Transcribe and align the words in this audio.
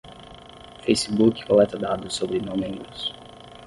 Facebook 0.83 1.45
coleta 1.45 1.77
dados 1.77 2.15
sobre 2.15 2.41
não 2.41 2.57
membros. 2.57 3.13